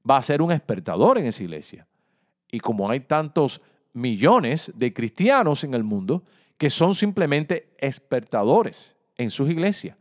[0.10, 1.86] va a ser un espertador en esa iglesia.
[2.50, 3.62] Y como hay tantos
[3.94, 6.24] millones de cristianos en el mundo
[6.58, 9.98] que son simplemente espertadores en sus iglesias,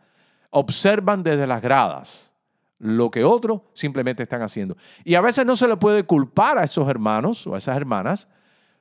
[0.51, 2.33] observan desde las gradas,
[2.79, 4.77] lo que otros simplemente están haciendo.
[5.05, 8.29] Y a veces no se le puede culpar a esos hermanos o a esas hermanas,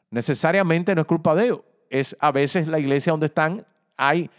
[0.10, 3.65] necesariamente no es culpa de ellos, es a veces la iglesia donde están,
[3.96, 4.30] hay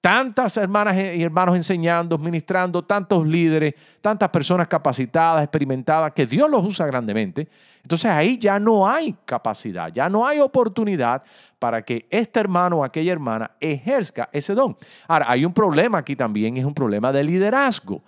[0.00, 6.64] tantas hermanas y hermanos enseñando, ministrando, tantos líderes, tantas personas capacitadas, experimentadas, que Dios los
[6.64, 7.48] usa grandemente.
[7.82, 11.22] Entonces ahí ya no hay capacidad, ya no hay oportunidad
[11.58, 14.76] para que este hermano o aquella hermana ejerza ese don.
[15.08, 18.02] Ahora, hay un problema aquí también, es un problema de liderazgo.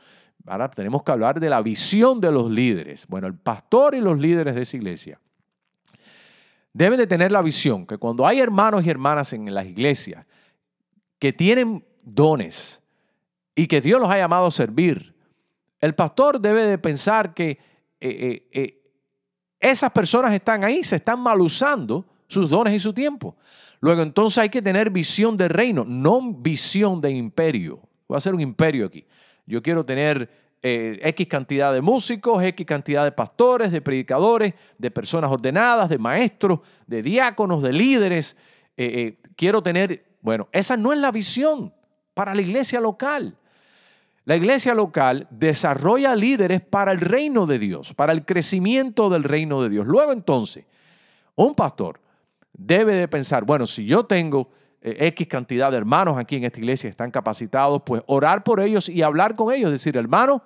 [0.46, 3.07] Ahora tenemos que hablar de la visión de los líderes.
[3.07, 5.20] Bueno, el pastor y los líderes de esa iglesia
[6.72, 10.27] deben de tener la visión que cuando hay hermanos y hermanas en las iglesias
[11.18, 12.81] que tienen dones
[13.54, 15.14] y que Dios los ha llamado a servir,
[15.81, 17.59] el pastor debe de pensar que eh,
[18.00, 18.74] eh, eh,
[19.61, 23.37] esas personas están ahí, se están mal usando sus dones y su tiempo.
[23.81, 27.81] Luego entonces hay que tener visión de reino, no visión de imperio.
[28.09, 29.07] Voy a hacer un imperio aquí.
[29.46, 35.31] Yo quiero tener X cantidad de músicos, X cantidad de pastores, de predicadores, de personas
[35.31, 38.37] ordenadas, de maestros, de diáconos, de líderes.
[39.37, 41.72] quiero tener, bueno, esa no es la visión
[42.14, 43.37] para la iglesia local.
[44.24, 49.62] La iglesia local desarrolla líderes para el reino de Dios, para el crecimiento del reino
[49.62, 49.87] de Dios.
[49.87, 50.66] Luego entonces,
[51.35, 52.00] un pastor
[52.52, 54.50] debe de pensar, bueno, si yo tengo
[54.83, 58.61] eh, X cantidad de hermanos aquí en esta iglesia que están capacitados, pues orar por
[58.61, 60.42] ellos y hablar con ellos, decir, hermano,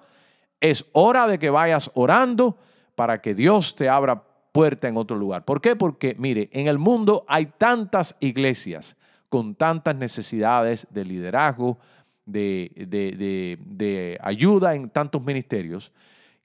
[0.61, 2.57] es hora de que vayas orando
[2.95, 5.45] para que Dios te abra puerta en otro lugar.
[5.45, 5.75] ¿Por qué?
[5.75, 8.97] Porque, mire, en el mundo hay tantas iglesias
[9.33, 11.79] con tantas necesidades de liderazgo,
[12.27, 15.91] de, ayuda en tantos ministerios,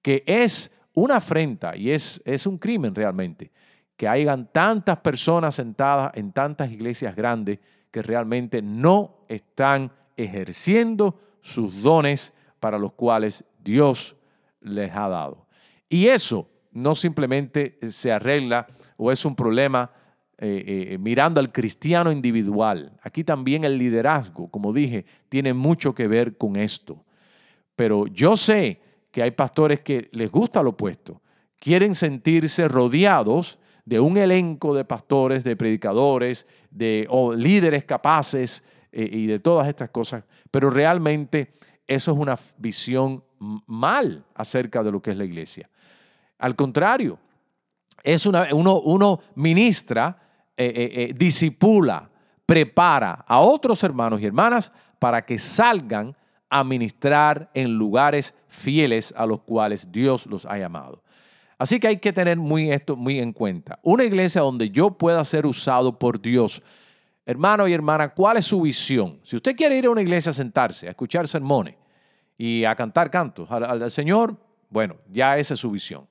[0.02, 3.52] que es una afrenta y es, es un crimen realmente
[3.97, 7.60] que hayan tantas personas sentadas en tantas iglesias grandes
[7.91, 14.15] que realmente no están ejerciendo sus dones para los cuales Dios
[14.62, 15.45] les ha dado.
[15.89, 19.91] Y eso no simplemente se arregla o es un problema
[20.39, 22.91] eh, eh, mirando al cristiano individual.
[23.02, 27.04] Aquí también el liderazgo, como dije, tiene mucho que ver con esto.
[27.76, 31.23] Pero yo sé que hay pastores que les gusta lo opuesto.
[31.60, 39.26] Quieren sentirse rodeados de un elenco de pastores, de predicadores, de líderes capaces eh, y
[39.26, 40.23] de todas estas cosas.
[40.52, 41.54] Pero realmente
[41.88, 45.67] eso es una visión mal acerca de lo que es la iglesia.
[46.38, 47.17] Al contrario,
[48.04, 50.26] es una, uno, uno ministra
[50.59, 52.09] eh, eh, eh, disipula,
[52.43, 56.15] prepara a otros hermanos y hermanas para que salgan
[56.49, 61.03] a ministrar en lugares fieles a los cuales Dios los ha llamado.
[61.59, 63.77] Así que hay que tener muy esto muy en cuenta.
[63.83, 66.63] Una iglesia donde yo pueda ser usado por Dios.
[67.23, 69.19] Hermano y hermana, ¿cuál es su visión?
[69.21, 71.75] Si usted quiere ir a una iglesia a sentarse, a escuchar sermones
[72.35, 74.35] y a cantar cantos al, al Señor,
[74.71, 76.07] bueno, ya esa es su visión.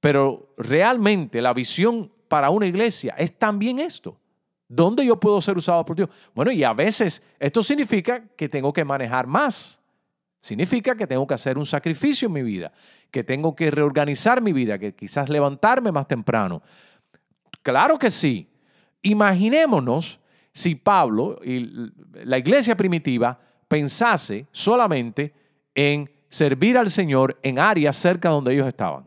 [0.00, 4.18] Pero realmente la visión para una iglesia es también esto.
[4.66, 6.08] ¿Dónde yo puedo ser usado por Dios?
[6.34, 9.78] Bueno, y a veces esto significa que tengo que manejar más.
[10.40, 12.72] Significa que tengo que hacer un sacrificio en mi vida,
[13.10, 16.62] que tengo que reorganizar mi vida, que quizás levantarme más temprano.
[17.62, 18.48] Claro que sí.
[19.02, 20.18] Imaginémonos
[20.54, 21.70] si Pablo y
[22.24, 25.34] la iglesia primitiva pensase solamente
[25.74, 29.06] en servir al Señor en áreas cerca donde ellos estaban.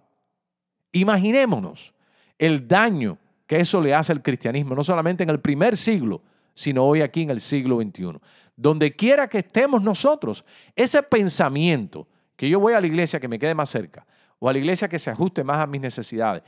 [0.92, 1.95] Imaginémonos
[2.38, 3.18] el daño
[3.48, 6.22] que eso le hace al cristianismo, no solamente en el primer siglo,
[6.54, 8.20] sino hoy aquí en el siglo XXI.
[8.56, 10.46] Donde quiera que estemos nosotros,
[10.76, 14.06] ese pensamiento que yo voy a la iglesia que me quede más cerca
[14.40, 16.44] o a la iglesia que se ajuste más a mis necesidades,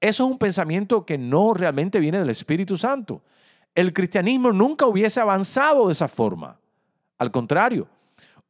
[0.00, 3.22] eso es un pensamiento que no realmente viene del Espíritu Santo.
[3.74, 6.58] El cristianismo nunca hubiese avanzado de esa forma.
[7.18, 7.86] Al contrario,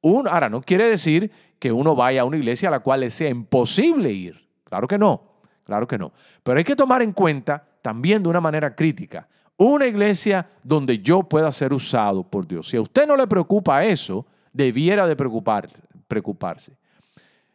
[0.02, 3.28] ahora no quiere decir que uno vaya a una iglesia a la cual le sea
[3.28, 4.48] imposible ir.
[4.64, 5.31] Claro que no.
[5.72, 6.12] Claro que no.
[6.42, 11.22] Pero hay que tomar en cuenta también de una manera crítica una iglesia donde yo
[11.22, 12.68] pueda ser usado por Dios.
[12.68, 16.76] Si a usted no le preocupa eso, debiera de preocuparse.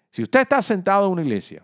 [0.09, 1.63] Si usted está sentado en una iglesia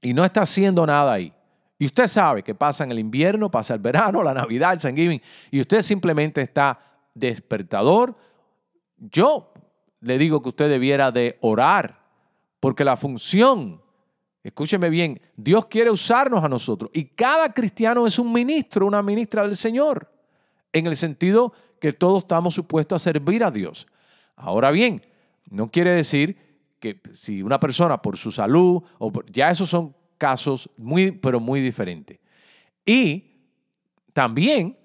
[0.00, 1.32] y no está haciendo nada ahí,
[1.80, 5.20] y usted sabe que pasa en el invierno, pasa el verano, la Navidad, el Thanksgiving,
[5.50, 6.78] y usted simplemente está
[7.12, 8.14] despertador,
[8.98, 9.52] yo
[9.98, 11.98] le digo que usted debiera de orar,
[12.60, 13.81] porque la función
[14.42, 19.42] Escúcheme bien, Dios quiere usarnos a nosotros y cada cristiano es un ministro, una ministra
[19.42, 20.10] del Señor,
[20.72, 23.86] en el sentido que todos estamos supuestos a servir a Dios.
[24.34, 25.06] Ahora bien,
[25.48, 26.36] no quiere decir
[26.80, 31.60] que si una persona por su salud, o ya esos son casos muy, pero muy
[31.60, 32.18] diferentes.
[32.84, 33.32] Y
[34.12, 34.76] también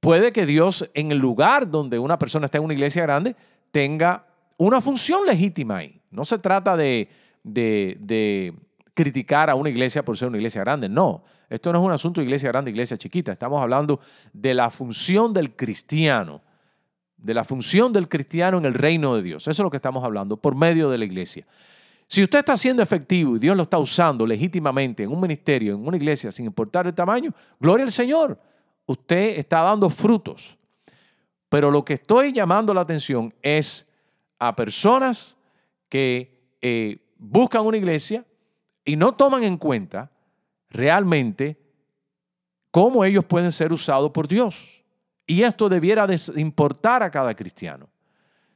[0.00, 3.34] puede que Dios en el lugar donde una persona está en una iglesia grande
[3.70, 4.26] tenga
[4.58, 6.00] una función legítima ahí.
[6.10, 7.08] No se trata de,
[7.42, 8.54] de, de
[8.98, 10.88] criticar a una iglesia por ser una iglesia grande.
[10.88, 13.30] No, esto no es un asunto de iglesia grande, iglesia chiquita.
[13.30, 14.00] Estamos hablando
[14.32, 16.42] de la función del cristiano
[17.16, 19.42] de la función del cristiano en el reino de Dios.
[19.42, 21.44] Eso es lo que estamos hablando por medio de la iglesia.
[22.06, 25.86] Si usted está siendo efectivo y Dios lo está usando legítimamente en un ministerio, en
[25.86, 28.40] una iglesia, sin importar el tamaño, gloria al Señor.
[28.86, 30.56] Usted está dando frutos.
[31.48, 33.84] Pero lo que estoy llamando la atención es
[34.38, 35.36] a personas
[35.88, 38.24] que eh, buscan una iglesia
[38.88, 40.10] y no toman en cuenta
[40.70, 41.58] realmente
[42.70, 44.82] cómo ellos pueden ser usados por Dios.
[45.26, 47.86] Y esto debiera de importar a cada cristiano.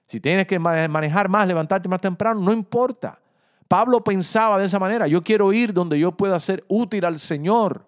[0.07, 3.21] Si tienes que manejar más, levantarte más temprano, no importa.
[3.69, 7.85] Pablo pensaba de esa manera, yo quiero ir donde yo pueda ser útil al Señor.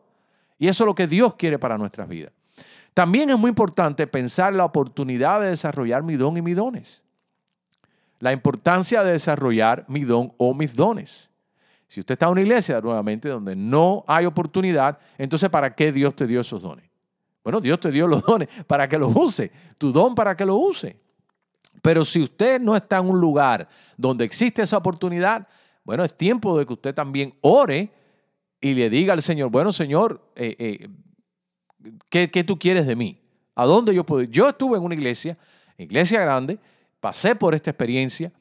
[0.59, 2.33] Y eso es lo que Dios quiere para nuestras vidas.
[2.93, 7.03] También es muy importante pensar la oportunidad de desarrollar mi don y mis dones.
[8.19, 11.31] La importancia de desarrollar mi don o mis dones.
[11.87, 16.15] Si usted está en una iglesia nuevamente donde no hay oportunidad, entonces ¿para qué Dios
[16.15, 16.89] te dio esos dones?
[17.43, 20.57] Bueno, Dios te dio los dones para que los use, tu don para que lo
[20.57, 20.97] use.
[21.83, 25.47] Pero si usted no está en un lugar donde existe esa oportunidad,
[25.85, 27.93] bueno, es tiempo de que usted también ore
[28.61, 30.89] y le diga al Señor, bueno, Señor, eh, eh,
[32.09, 33.21] ¿qué, ¿qué, tú quieres de mí?
[33.55, 34.31] ¿A dónde yo puedo ir?
[34.31, 35.37] Yo estuve en una iglesia,
[35.77, 36.59] iglesia grande,
[37.01, 38.33] pasé por esta experiencia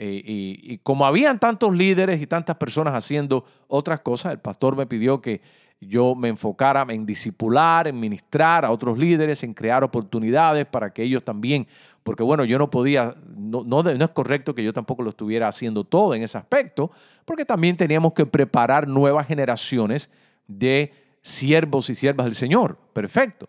[0.00, 4.86] eh, y, como habían tantos líderes y tantas personas haciendo otras cosas, el pastor me
[4.86, 5.40] pidió que
[5.80, 11.02] yo me enfocara en discipular, en ministrar a otros líderes, en crear oportunidades para que
[11.02, 11.66] ellos también,
[12.04, 15.48] porque bueno, yo no podía, no, no, no es correcto que yo tampoco lo estuviera
[15.48, 16.92] haciendo todo en ese aspecto,
[17.24, 20.10] porque también teníamos que preparar nuevas generaciones
[20.46, 20.92] de
[21.22, 22.78] siervos y siervas del Señor.
[22.92, 23.48] Perfecto.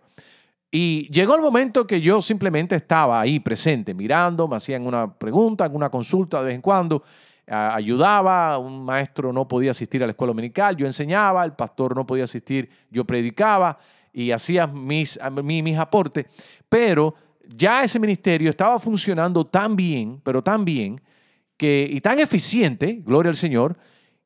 [0.72, 5.64] Y llegó el momento que yo simplemente estaba ahí presente, mirando, me hacían una pregunta,
[5.64, 7.04] alguna consulta de vez en cuando,
[7.48, 12.06] ayudaba, un maestro no podía asistir a la escuela dominical, yo enseñaba, el pastor no
[12.06, 13.80] podía asistir, yo predicaba
[14.14, 16.28] y hacía mis, mis aportes,
[16.68, 17.16] pero
[17.48, 21.02] ya ese ministerio estaba funcionando tan bien, pero tan bien,
[21.58, 23.76] que, y tan eficiente, gloria al Señor,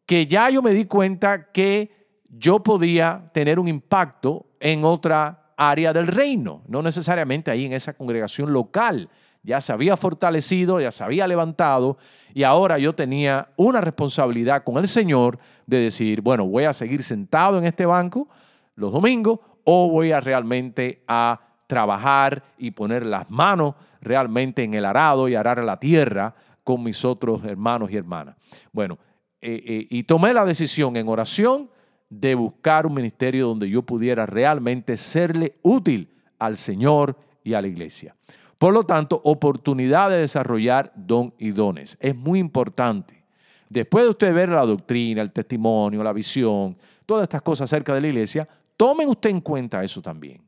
[0.06, 1.89] que ya yo me di cuenta que
[2.28, 7.93] yo podía tener un impacto en otra área del reino, no necesariamente ahí en esa
[7.93, 9.09] congregación local.
[9.43, 11.97] Ya se había fortalecido, ya se había levantado
[12.34, 15.38] y ahora yo tenía una responsabilidad con el Señor
[15.68, 18.30] de decir, bueno, voy a seguir sentado en este banco
[18.76, 24.86] los domingos o voy a realmente a trabajar y poner las manos realmente en el
[24.86, 28.36] arado y arar la tierra con mis otros hermanos y hermanas.
[28.72, 28.97] Bueno,
[29.41, 31.70] eh, eh, y tomé la decisión en oración
[32.10, 37.68] de buscar un ministerio donde yo pudiera realmente serle útil al Señor y a la
[37.68, 38.16] iglesia.
[38.58, 41.97] Por lo tanto, oportunidad de desarrollar don y dones.
[41.99, 43.24] Es muy importante.
[43.70, 48.01] Después de usted ver la doctrina, el testimonio, la visión, todas estas cosas acerca de
[48.01, 48.47] la iglesia,
[48.78, 50.41] tomen usted en cuenta eso también.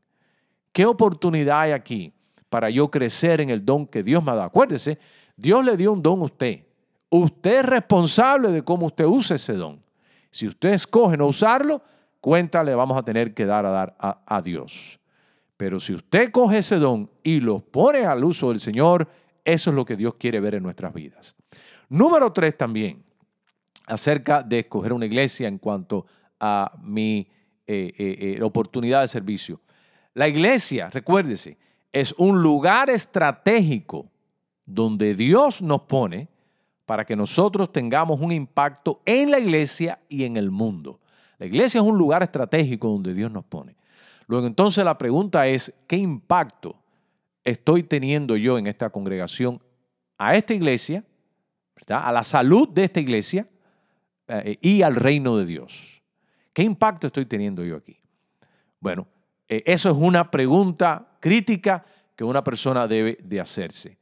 [0.72, 2.12] ¿Qué oportunidad hay aquí
[2.48, 4.46] para yo crecer en el don que Dios me ha dado?
[4.46, 4.98] Acuérdese,
[5.36, 6.64] Dios le dio un don a usted.
[7.10, 9.80] Usted es responsable de cómo usted usa ese don.
[10.36, 11.80] Si usted escoge no usarlo,
[12.20, 15.00] cuenta le vamos a tener que dar a dar a, Dios.
[15.56, 19.08] Pero si usted coge ese don y lo pone al uso del Señor,
[19.46, 21.34] eso es lo que Dios quiere ver en nuestras vidas.
[21.88, 23.02] Número tres también,
[23.86, 26.04] acerca de escoger una iglesia en cuanto
[26.38, 27.30] a mi
[27.66, 29.62] eh, eh, eh, oportunidad de servicio.
[30.12, 31.56] La iglesia, recuérdese,
[31.90, 34.10] es un lugar estratégico
[34.66, 36.28] donde Dios nos pone
[36.86, 41.00] para que nosotros tengamos un impacto en la iglesia y en el mundo.
[41.38, 43.76] La iglesia es un lugar estratégico donde Dios nos pone.
[44.28, 46.76] Luego entonces la pregunta es, ¿qué impacto
[47.44, 49.60] estoy teniendo yo en esta congregación
[50.16, 51.04] a esta iglesia,
[51.88, 53.46] a la salud de esta iglesia
[54.28, 56.02] eh, y al reino de Dios?
[56.52, 57.98] ¿Qué impacto estoy teniendo yo aquí?
[58.80, 59.06] Bueno,
[59.48, 61.84] eh, eso es una pregunta crítica
[62.14, 63.98] que una persona debe de hacerse.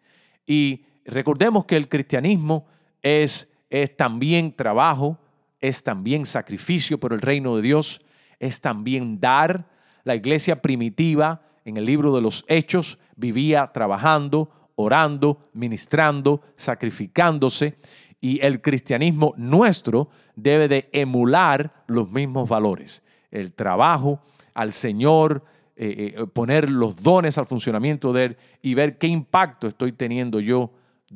[0.46, 2.66] Y recordemos que el cristianismo
[3.04, 5.18] es, es también trabajo,
[5.60, 8.00] es también sacrificio por el reino de Dios,
[8.40, 9.68] es también dar.
[10.02, 17.76] La iglesia primitiva en el libro de los Hechos vivía trabajando, orando, ministrando, sacrificándose
[18.20, 23.02] y el cristianismo nuestro debe de emular los mismos valores.
[23.30, 24.22] El trabajo
[24.54, 25.44] al Señor,
[25.76, 30.40] eh, eh, poner los dones al funcionamiento de Él y ver qué impacto estoy teniendo
[30.40, 30.70] yo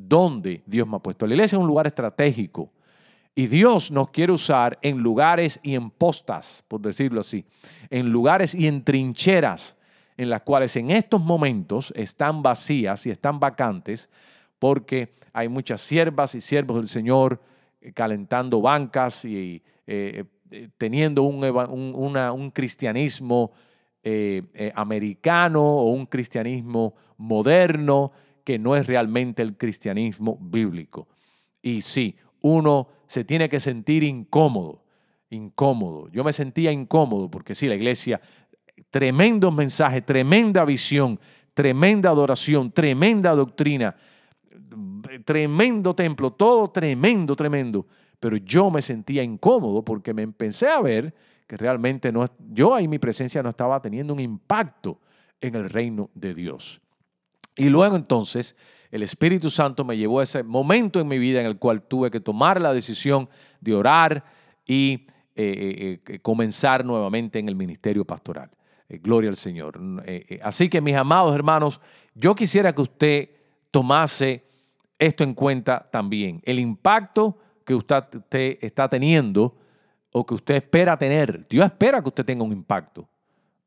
[0.07, 1.27] donde Dios me ha puesto.
[1.27, 2.71] La iglesia es un lugar estratégico
[3.35, 7.45] y Dios nos quiere usar en lugares y en postas, por decirlo así,
[7.89, 9.75] en lugares y en trincheras
[10.17, 14.09] en las cuales en estos momentos están vacías y están vacantes
[14.57, 17.41] porque hay muchas siervas y siervos del Señor
[17.79, 23.51] eh, calentando bancas y eh, eh, teniendo un, un, cristianismo
[24.75, 28.11] americano o un cristianismo moderno
[28.49, 31.07] que no es realmente el cristianismo bíblico.
[31.61, 34.81] Y sí, uno se tiene que sentir incómodo,
[35.29, 36.09] incómodo.
[36.09, 38.19] Yo me sentía incómodo porque sí, la iglesia,
[38.89, 41.19] tremendos mensajes, tremenda visión,
[41.53, 43.95] tremenda adoración, tremenda doctrina,
[45.25, 47.85] tremendo templo, todo tremendo, tremendo.
[48.19, 51.13] Pero yo me sentía incómodo porque me empecé a ver
[51.45, 54.99] que realmente no, yo ahí mi presencia no estaba teniendo un impacto
[55.39, 56.81] en el reino de Dios.
[57.59, 58.55] Y luego entonces
[58.89, 62.09] el Espíritu Santo me llevó a ese momento en mi vida en el cual tuve
[62.09, 63.27] que tomar la decisión
[63.59, 64.23] de orar
[64.65, 65.05] y
[65.35, 68.49] eh, eh, eh, comenzar nuevamente en el ministerio pastoral.
[68.87, 69.77] gloria al Señor.
[70.41, 71.81] así que mis amados hermanos,
[72.15, 73.29] yo quisiera que usted
[73.71, 74.45] tomase
[74.97, 76.41] esto en cuenta también.
[76.45, 79.57] El impacto que usted está teniendo
[80.13, 81.45] o que usted espera tener.
[81.49, 83.09] Dios espera que usted tenga un impacto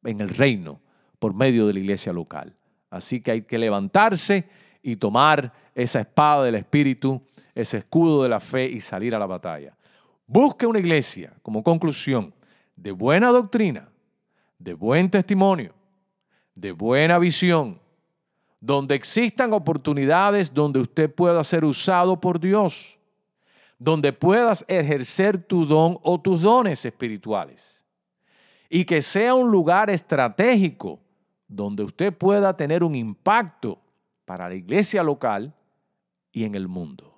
[0.02, 0.80] en el reino
[1.18, 2.56] por medio de la iglesia local.
[2.92, 4.44] Así que hay que levantarse
[4.82, 7.22] y tomar esa espada del Espíritu,
[7.54, 9.74] ese escudo de la fe y salir a la batalla.
[10.26, 12.34] Busque una iglesia, como conclusión,
[12.76, 13.88] de buena doctrina,
[14.58, 15.72] de buen testimonio,
[16.54, 17.80] de buena visión,
[18.60, 22.98] donde existan oportunidades donde usted pueda ser usado por Dios,
[23.78, 27.82] donde puedas ejercer tu don o tus dones espirituales,
[28.68, 31.00] y que sea un lugar estratégico
[31.54, 33.78] donde usted pueda tener un impacto
[34.24, 35.54] para la iglesia local
[36.32, 37.14] y en el mundo.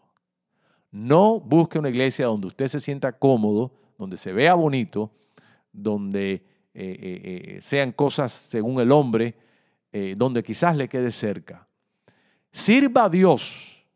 [0.91, 5.13] No busque una iglesia donde usted se sienta cómodo, donde se vea bonito,
[5.73, 6.43] donde eh,
[6.75, 7.21] eh,
[7.57, 9.37] eh, sean cosas según el hombre,
[10.17, 11.69] donde quizás le quede cerca.
[12.51, 13.87] Sirva a Dios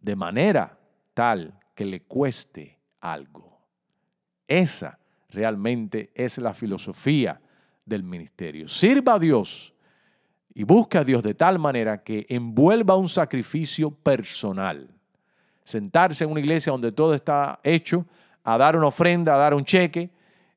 [0.00, 0.76] de manera
[1.14, 3.60] tal que le cueste algo.
[4.48, 4.98] Esa
[5.28, 7.40] realmente es la filosofía
[7.84, 8.68] del ministerio.
[8.68, 9.72] Sirva a Dios
[10.54, 14.88] y busque a Dios de tal manera que envuelva un sacrificio personal.
[15.64, 18.06] Sentarse en una iglesia donde todo está hecho,
[18.42, 20.10] a dar una ofrenda, a dar un cheque,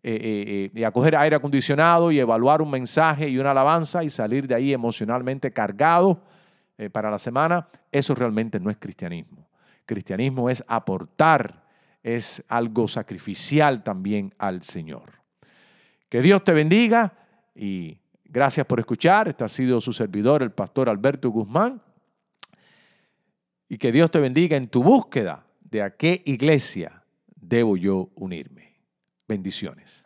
[0.05, 4.03] eh, eh, eh, y a coger aire acondicionado y evaluar un mensaje y una alabanza
[4.03, 6.21] y salir de ahí emocionalmente cargado
[6.91, 9.47] para la semana, eso realmente no es cristianismo.
[9.85, 11.63] Cristianismo es aportar,
[12.01, 15.22] es algo sacrificial también al Señor.
[16.13, 17.11] Que Dios te bendiga
[17.55, 19.29] y gracias por escuchar.
[19.29, 21.81] Este ha sido su servidor, el pastor Alberto Guzmán.
[23.67, 27.03] Y que Dios te bendiga en tu búsqueda de a qué iglesia
[27.35, 28.75] debo yo unirme.
[29.27, 30.05] Bendiciones.